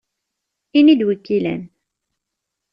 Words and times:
Ini-d 0.77 1.01
wi 1.07 1.15
k-ilan! 1.17 1.61